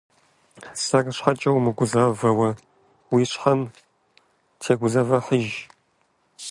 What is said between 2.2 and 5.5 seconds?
уэ, уи щхьэм тегузэвыхьыж.